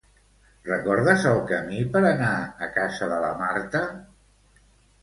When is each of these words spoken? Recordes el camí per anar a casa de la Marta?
Recordes 0.69 1.27
el 1.33 1.43
camí 1.51 1.83
per 1.97 2.01
anar 2.11 2.33
a 2.69 2.71
casa 2.81 3.13
de 3.13 3.21
la 3.27 3.31
Marta? 3.45 3.85